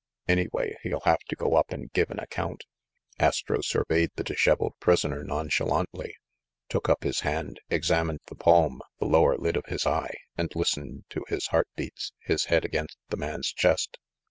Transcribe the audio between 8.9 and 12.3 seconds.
the lower lid of his eye, and listened to his heart beats,